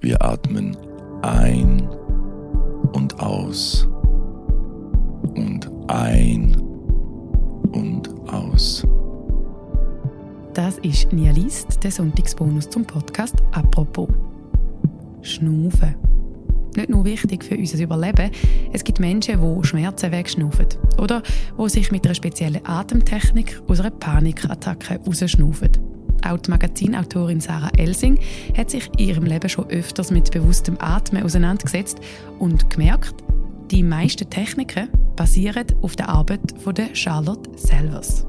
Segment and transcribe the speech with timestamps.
[0.00, 0.76] Wir atmen
[1.22, 1.88] ein
[2.92, 3.88] und aus
[5.34, 6.56] und ein
[7.72, 8.86] und aus.
[10.54, 14.08] Das ist Nialist, der Sonntagsbonus zum Podcast «Apropos».
[15.22, 15.96] Schnaufen.
[16.76, 18.30] Nicht nur wichtig für unser Überleben,
[18.72, 20.66] es gibt Menschen, die Schmerzen wegschnaufen
[20.98, 21.24] oder
[21.58, 25.97] die sich mit einer speziellen Atemtechnik aus einer Panikattacke rausschnaufen.
[26.24, 28.18] Auch die Magazinautorin Sarah Elsing
[28.56, 31.98] hat sich in ihrem Leben schon öfters mit bewusstem Atmen auseinandergesetzt
[32.38, 33.14] und gemerkt,
[33.70, 38.26] die meisten Techniken basieren auf der Arbeit von der Charlotte Selvers.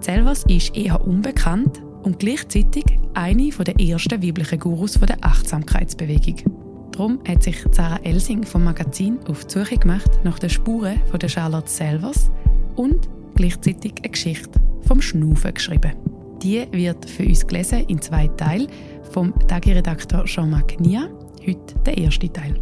[0.00, 6.90] Selvers ist eher unbekannt und gleichzeitig eine der ersten weiblichen Gurus der Achtsamkeitsbewegung.
[6.92, 11.20] Darum hat sich Sarah Elsing vom Magazin auf die Suche gemacht nach den Spuren von
[11.20, 12.30] der Charlotte Selvers
[12.76, 16.09] und gleichzeitig eine Geschichte vom Schnaufen geschrieben.
[16.42, 18.68] Die wird für uns gelesen in zwei Teilen
[19.12, 21.10] vom Tagiredakteur Jean-Marc Nia.
[21.46, 22.58] Heute der erste Teil.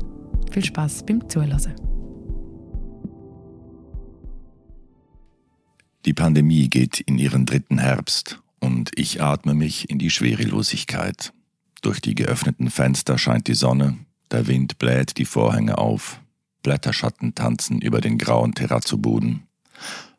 [0.50, 1.74] Viel Spaß beim Zuhören.
[6.04, 11.32] Die Pandemie geht in ihren dritten Herbst und ich atme mich in die Schwerelosigkeit.
[11.80, 13.96] Durch die geöffneten Fenster scheint die Sonne,
[14.32, 16.20] der Wind bläht die Vorhänge auf,
[16.64, 19.44] Blätterschatten tanzen über den grauen Terrazzoboden.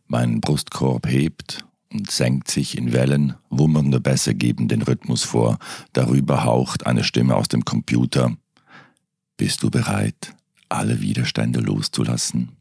[0.07, 5.57] Mein Brustkorb hebt und senkt sich in Wellen, wummernde Bässe geben den Rhythmus vor,
[5.93, 8.35] darüber haucht eine Stimme aus dem Computer.
[9.37, 10.35] Bist du bereit,
[10.69, 12.57] alle Widerstände loszulassen?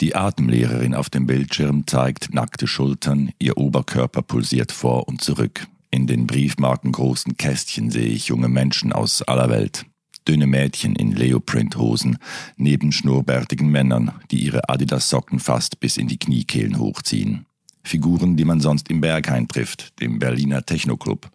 [0.00, 5.66] Die Atemlehrerin auf dem Bildschirm zeigt nackte Schultern, ihr Oberkörper pulsiert vor und zurück.
[5.90, 9.86] In den briefmarkengroßen Kästchen sehe ich junge Menschen aus aller Welt.
[10.28, 12.18] Dünne Mädchen in Leoprint-Hosen,
[12.56, 17.45] neben schnurrbärtigen Männern, die ihre Adidas-Socken fast bis in die Kniekehlen hochziehen.
[17.86, 21.30] Figuren, die man sonst im Berghain trifft, dem Berliner Technoclub.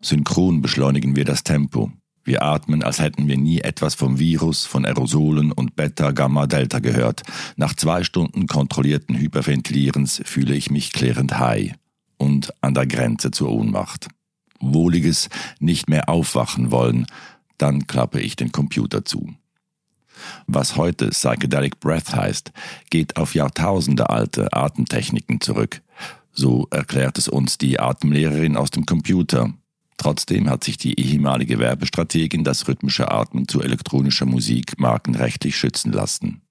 [0.00, 1.90] Synchron beschleunigen wir das Tempo.
[2.24, 6.78] Wir atmen, als hätten wir nie etwas vom Virus, von Aerosolen und Beta, Gamma, Delta
[6.78, 7.22] gehört.
[7.56, 11.74] Nach zwei Stunden kontrollierten Hyperventilierens fühle ich mich klärend high
[12.16, 14.08] und an der Grenze zur Ohnmacht.
[14.60, 15.28] Wohliges
[15.60, 17.06] nicht mehr aufwachen wollen,
[17.58, 19.34] dann klappe ich den Computer zu.
[20.46, 22.52] Was heute Psychedelic Breath heißt,
[22.90, 25.82] geht auf Jahrtausende alte Atemtechniken zurück.
[26.32, 29.52] So erklärt es uns die Atemlehrerin aus dem Computer.
[29.96, 36.42] Trotzdem hat sich die ehemalige Werbestrategin das rhythmische Atmen zu elektronischer Musik markenrechtlich schützen lassen.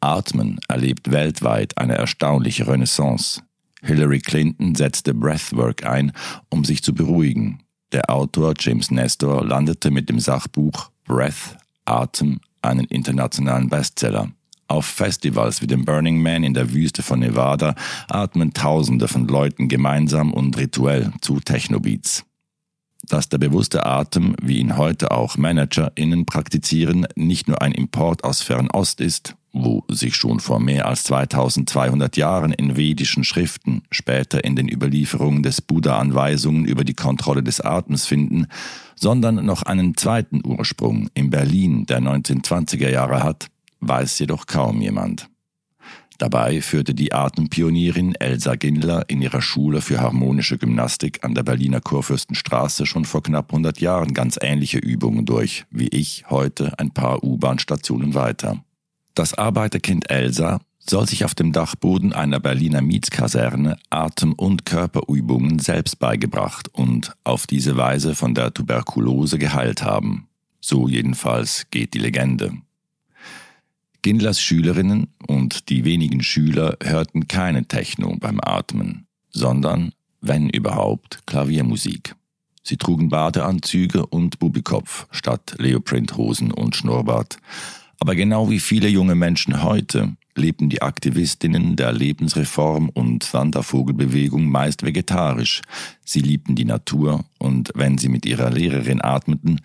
[0.00, 3.42] Atmen erlebt weltweit eine erstaunliche Renaissance.
[3.82, 6.12] Hillary Clinton setzte Breathwork ein,
[6.50, 7.60] um sich zu beruhigen.
[7.92, 14.30] Der Autor James Nestor landete mit dem Sachbuch Breath, Atem einen internationalen Bestseller.
[14.68, 17.74] Auf Festivals wie dem Burning Man in der Wüste von Nevada
[18.08, 22.24] atmen Tausende von Leuten gemeinsam und rituell zu Technobeats.
[23.08, 28.42] Dass der bewusste Atem, wie ihn heute auch ManagerInnen praktizieren, nicht nur ein Import aus
[28.42, 34.56] Fernost ist, wo sich schon vor mehr als 2200 Jahren in vedischen Schriften, später in
[34.56, 38.46] den Überlieferungen des Buddha Anweisungen über die Kontrolle des Atems finden,
[38.94, 43.48] sondern noch einen zweiten Ursprung in Berlin der 1920er Jahre hat,
[43.80, 45.28] weiß jedoch kaum jemand.
[46.18, 51.80] Dabei führte die Atempionierin Elsa Gindler in ihrer Schule für harmonische Gymnastik an der Berliner
[51.80, 57.22] Kurfürstenstraße schon vor knapp 100 Jahren ganz ähnliche Übungen durch, wie ich heute ein paar
[57.22, 58.62] U-Bahn-Stationen weiter.
[59.16, 65.98] Das Arbeiterkind Elsa soll sich auf dem Dachboden einer Berliner Mietskaserne Atem- und Körperübungen selbst
[65.98, 70.28] beigebracht und auf diese Weise von der Tuberkulose geheilt haben.
[70.60, 72.52] So jedenfalls geht die Legende.
[74.02, 82.14] Gindlers Schülerinnen und die wenigen Schüler hörten keine Techno beim Atmen, sondern, wenn überhaupt, Klaviermusik.
[82.62, 87.38] Sie trugen Badeanzüge und Bubikopf statt Leoprinthosen und Schnurrbart.
[87.98, 94.82] Aber genau wie viele junge Menschen heute lebten die Aktivistinnen der Lebensreform und Wandervogelbewegung meist
[94.82, 95.62] vegetarisch.
[96.04, 99.60] Sie liebten die Natur und wenn sie mit ihrer Lehrerin atmeten,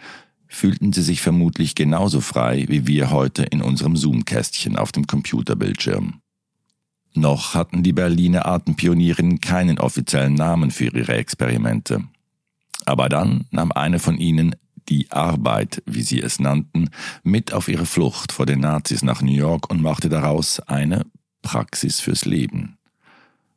[0.47, 6.21] fühlten sie sich vermutlich genauso frei wie wir heute in unserem Zoom-Kästchen auf dem Computerbildschirm.
[7.13, 12.03] Noch hatten die Berliner Atempionierinnen keinen offiziellen Namen für ihre Experimente.
[12.85, 14.55] Aber dann nahm eine von ihnen
[14.89, 16.89] die Arbeit, wie sie es nannten,
[17.23, 21.05] mit auf ihre Flucht vor den Nazis nach New York und machte daraus eine
[21.41, 22.77] Praxis fürs Leben.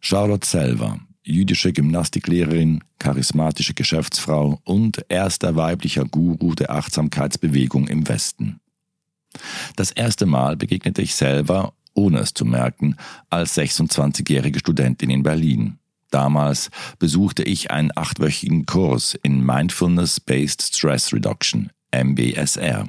[0.00, 8.60] Charlotte selber, jüdische Gymnastiklehrerin, charismatische Geschäftsfrau und erster weiblicher Guru der Achtsamkeitsbewegung im Westen.
[9.76, 12.96] Das erste Mal begegnete ich selber, ohne es zu merken,
[13.30, 15.78] als 26-jährige Studentin in Berlin.
[16.14, 16.70] Damals
[17.00, 22.86] besuchte ich einen achtwöchigen Kurs in Mindfulness-Based Stress Reduction, MBSR.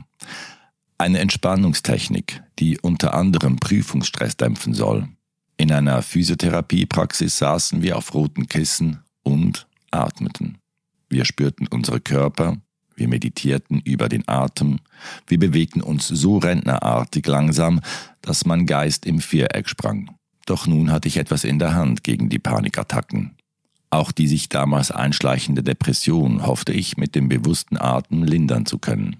[0.99, 5.07] Eine Entspannungstechnik, die unter anderem Prüfungsstress dämpfen soll.
[5.57, 10.59] In einer Physiotherapiepraxis saßen wir auf roten Kissen und atmeten.
[11.09, 12.57] Wir spürten unsere Körper,
[12.95, 14.81] wir meditierten über den Atem,
[15.25, 17.81] wir bewegten uns so rentnerartig langsam,
[18.21, 20.14] dass mein Geist im Viereck sprang.
[20.45, 23.35] Doch nun hatte ich etwas in der Hand gegen die Panikattacken.
[23.89, 29.17] Auch die sich damals einschleichende Depression hoffte ich mit dem bewussten Atem lindern zu können.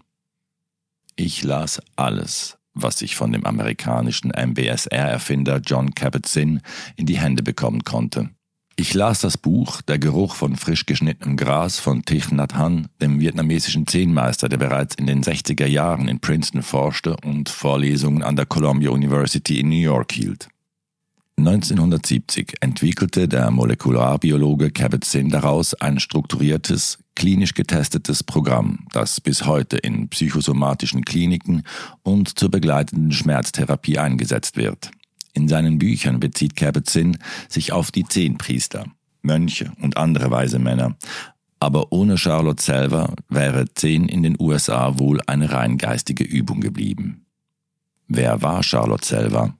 [1.15, 6.61] Ich las alles, was ich von dem amerikanischen MBSR-Erfinder John Kabat-Zinn
[6.97, 8.29] in die Hände bekommen konnte.
[8.77, 13.21] Ich las das Buch Der Geruch von frisch geschnittenem Gras von Thich Nhat Hanh, dem
[13.21, 18.45] vietnamesischen Zehnmeister, der bereits in den 60er Jahren in Princeton forschte und Vorlesungen an der
[18.45, 20.49] Columbia University in New York hielt.
[21.37, 30.07] 1970 entwickelte der Molekularbiologe Kabat-Zinn daraus ein strukturiertes, klinisch getestetes Programm, das bis heute in
[30.07, 31.63] psychosomatischen Kliniken
[32.03, 34.91] und zur begleitenden Schmerztherapie eingesetzt wird.
[35.33, 37.17] In seinen Büchern bezieht Kabat-Zinn
[37.49, 38.85] sich auf die zehn Priester,
[39.21, 40.95] Mönche und andere weise Männer,
[41.59, 47.25] aber ohne Charlotte selber wäre zehn in den USA wohl eine rein geistige Übung geblieben.
[48.07, 49.57] Wer war Charlotte selber?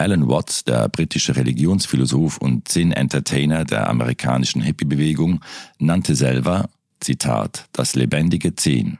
[0.00, 5.40] Alan Watts, der britische Religionsphilosoph und Zen-Entertainer der amerikanischen Hippie-Bewegung,
[5.78, 6.70] nannte selber,
[7.00, 8.98] Zitat, das lebendige Zen.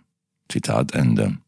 [0.51, 1.39] Zitat Ende.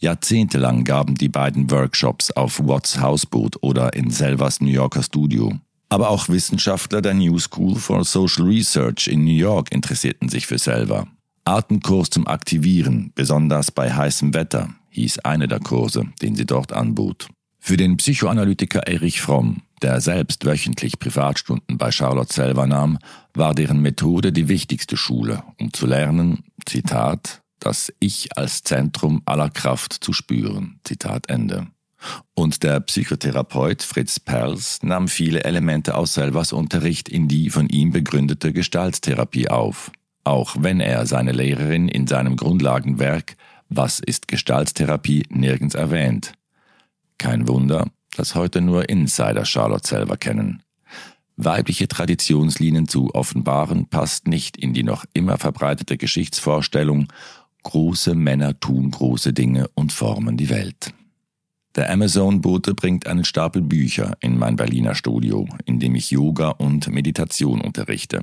[0.00, 5.54] Jahrzehntelang gaben die beiden Workshops auf Watts Hausboot oder in Selvers New Yorker Studio.
[5.88, 10.58] Aber auch Wissenschaftler der New School for Social Research in New York interessierten sich für
[10.58, 11.06] Selver.
[11.44, 17.28] Atemkurs zum Aktivieren, besonders bei heißem Wetter, hieß eine der Kurse, den sie dort anbot.
[17.66, 22.96] Für den Psychoanalytiker Erich Fromm, der selbst wöchentlich Privatstunden bei Charlotte selber nahm,
[23.34, 29.50] war deren Methode die wichtigste Schule, um zu lernen, Zitat, das Ich als Zentrum aller
[29.50, 30.78] Kraft zu spüren.
[30.84, 31.66] Zitat Ende.
[32.34, 37.90] Und der Psychotherapeut Fritz Perls nahm viele Elemente aus Selvers Unterricht in die von ihm
[37.90, 39.90] begründete Gestalttherapie auf,
[40.22, 43.36] auch wenn er seine Lehrerin in seinem Grundlagenwerk
[43.68, 46.32] Was ist Gestalttherapie nirgends erwähnt.
[47.18, 50.62] Kein Wunder, dass heute nur Insider Charlotte selber kennen.
[51.36, 57.08] Weibliche Traditionslinien zu offenbaren passt nicht in die noch immer verbreitete Geschichtsvorstellung,
[57.62, 60.94] große Männer tun große Dinge und formen die Welt.
[61.74, 66.88] Der Amazon-Bote bringt einen Stapel Bücher in mein Berliner Studio, in dem ich Yoga und
[66.88, 68.22] Meditation unterrichte.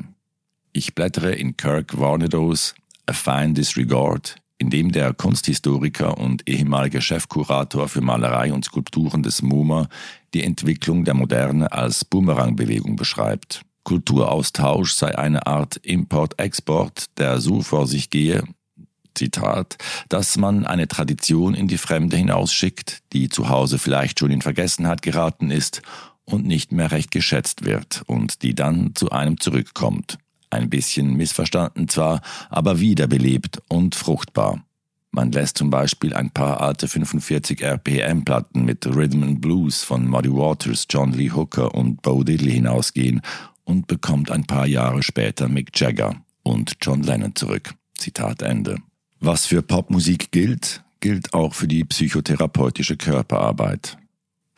[0.71, 2.73] Ich blättere in Kirk Warnedos
[3.05, 9.41] A Fine Disregard, in dem der Kunsthistoriker und ehemalige Chefkurator für Malerei und Skulpturen des
[9.41, 9.89] MoMA
[10.33, 13.63] die Entwicklung der Moderne als Boomerang-Bewegung beschreibt.
[13.83, 18.43] Kulturaustausch sei eine Art Import-Export, der so vor sich gehe,
[19.15, 19.75] Zitat,
[20.07, 25.01] dass man eine Tradition in die Fremde hinausschickt, die zu Hause vielleicht schon in Vergessenheit
[25.01, 25.81] geraten ist
[26.23, 30.19] und nicht mehr recht geschätzt wird und die dann zu einem zurückkommt.
[30.53, 32.21] Ein bisschen missverstanden zwar,
[32.51, 34.63] aber wiederbelebt und fruchtbar.
[35.11, 40.31] Man lässt zum Beispiel ein paar alte 45 RPM-Platten mit Rhythm and Blues von Muddy
[40.31, 43.21] Waters, John Lee Hooker und Bo Diddley hinausgehen
[43.63, 47.73] und bekommt ein paar Jahre später Mick Jagger und John Lennon zurück.
[47.97, 48.77] Zitat Ende.
[49.19, 53.97] Was für Popmusik gilt, gilt auch für die psychotherapeutische Körperarbeit.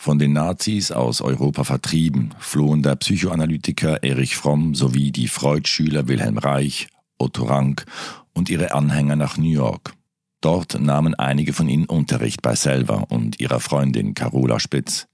[0.06, 6.38] Von den Nazis aus Europa vertrieben, flohen der Psychoanalytiker Erich Fromm sowie die Freud-Schüler Wilhelm
[6.38, 7.86] Reich, Otto Rank
[8.32, 9.96] und ihre Anhänger nach New York.
[10.42, 15.08] Dort nahmen einige von ihnen Unterricht bei Selva und ihrer Freundin Carola Spitz.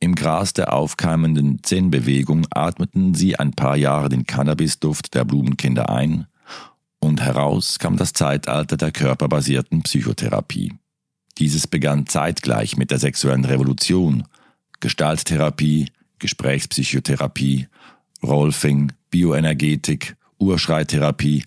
[0.00, 6.26] Im Gras der aufkeimenden Zen-Bewegung atmeten sie ein paar Jahre den Cannabisduft der Blumenkinder ein
[7.00, 10.74] und heraus kam das Zeitalter der körperbasierten Psychotherapie.
[11.38, 14.24] Dieses begann zeitgleich mit der sexuellen Revolution,
[14.80, 17.68] Gestalttherapie, Gesprächspsychotherapie,
[18.22, 21.44] Rolfing, Bioenergetik, Urschreitherapie,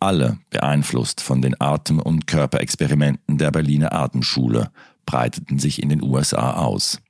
[0.00, 4.70] alle beeinflusst von den Atem- und Körperexperimenten der Berliner Atemschule,
[5.06, 7.00] breiteten sich in den USA aus.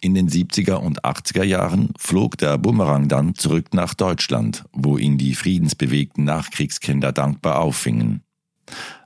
[0.00, 5.16] In den 70er und 80er Jahren flog der Bumerang dann zurück nach Deutschland, wo ihn
[5.16, 8.22] die friedensbewegten Nachkriegskinder dankbar auffingen.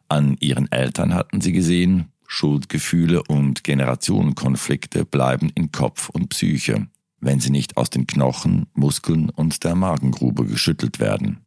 [0.08, 6.86] An ihren Eltern hatten sie gesehen, Schuldgefühle und Generationenkonflikte bleiben in Kopf und Psyche,
[7.20, 11.44] wenn sie nicht aus den Knochen, Muskeln und der Magengrube geschüttelt werden.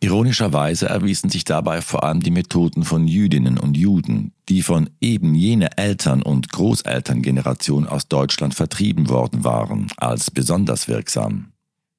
[0.00, 5.34] Ironischerweise erwiesen sich dabei vor allem die Methoden von Jüdinnen und Juden, die von eben
[5.34, 11.52] jener Eltern- und Großelterngeneration aus Deutschland vertrieben worden waren, als besonders wirksam.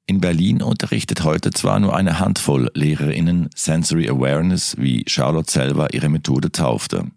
[0.06, 6.08] In Berlin unterrichtet heute zwar nur eine Handvoll Lehrerinnen Sensory Awareness, wie Charlotte selber ihre
[6.08, 7.10] Methode taufte.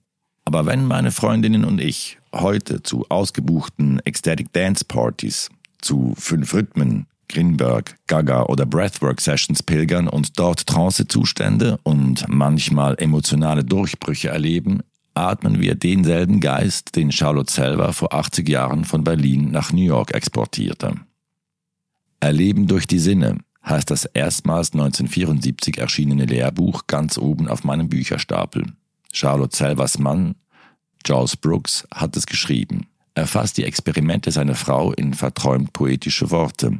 [0.45, 5.49] Aber wenn meine Freundinnen und ich heute zu ausgebuchten Ecstatic Dance Partys,
[5.81, 13.63] zu fünf Rhythmen, Grinberg, Gaga oder Breathwork Sessions pilgern und dort Trancezustände und manchmal emotionale
[13.63, 14.81] Durchbrüche erleben,
[15.13, 20.13] atmen wir denselben Geist, den Charlotte selber vor 80 Jahren von Berlin nach New York
[20.13, 20.95] exportierte.
[22.19, 28.65] Erleben durch die Sinne heißt das erstmals 1974 erschienene Lehrbuch ganz oben auf meinem Bücherstapel.
[29.11, 30.35] Charlotte Selvers Mann,
[31.03, 32.87] Charles Brooks, hat es geschrieben.
[33.13, 36.79] Er fasst die Experimente seiner Frau in verträumt poetische Worte.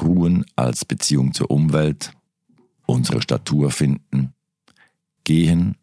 [0.00, 2.12] Ruhen als Beziehung zur Umwelt,
[2.86, 4.34] unsere Statur finden,
[5.24, 5.76] Gehen,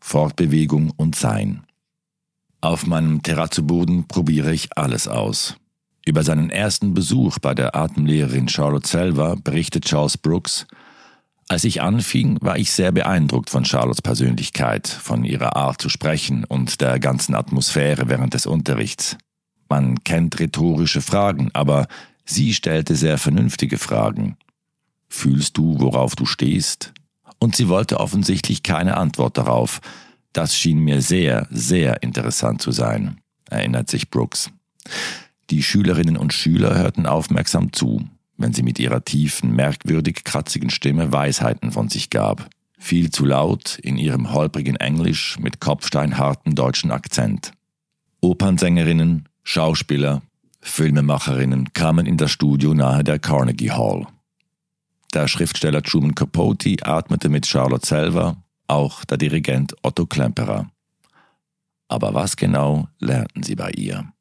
[0.00, 1.64] Fortbewegung und Sein.
[2.60, 5.56] Auf meinem Terrazzoboden probiere ich alles aus.
[6.04, 10.66] Über seinen ersten Besuch bei der Atemlehrerin Charlotte Selva berichtet Charles Brooks,
[11.48, 16.44] als ich anfing, war ich sehr beeindruckt von Charlottes Persönlichkeit, von ihrer Art zu sprechen
[16.44, 19.16] und der ganzen Atmosphäre während des Unterrichts.
[19.70, 21.86] Man kennt rhetorische Fragen, aber
[22.26, 24.36] sie stellte sehr vernünftige Fragen.
[25.08, 26.92] Fühlst du, worauf du stehst?
[27.38, 29.80] Und sie wollte offensichtlich keine Antwort darauf.
[30.34, 34.50] Das schien mir sehr, sehr interessant zu sein, erinnert sich Brooks.
[35.48, 38.06] Die Schülerinnen und Schüler hörten aufmerksam zu,
[38.38, 42.48] wenn sie mit ihrer tiefen, merkwürdig kratzigen Stimme Weisheiten von sich gab.
[42.78, 47.52] Viel zu laut in ihrem holprigen Englisch mit kopfsteinhartem deutschen Akzent.
[48.20, 50.22] Opernsängerinnen, Schauspieler,
[50.60, 54.06] Filmemacherinnen kamen in das Studio nahe der Carnegie Hall.
[55.14, 60.70] Der Schriftsteller Truman Capote atmete mit Charlotte selber, auch der Dirigent Otto Klemperer.
[61.88, 64.12] Aber was genau lernten sie bei ihr?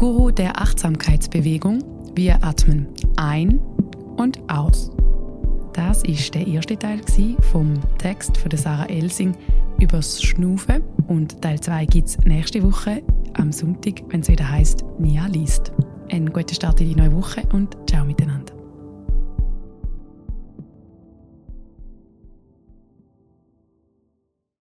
[0.00, 1.84] Guru der Achtsamkeitsbewegung.
[2.14, 3.60] Wir atmen ein
[4.16, 4.90] und aus.
[5.74, 7.02] Das ist der erste Teil
[7.52, 9.34] vom Text von Sarah Elsing
[9.78, 13.02] übers Schnufen und Teil 2 gibt es nächste Woche
[13.34, 15.70] am Sonntag, wenn es wieder heißt Nia liest.
[16.10, 18.49] Einen guten Start in die neue Woche und ciao miteinander.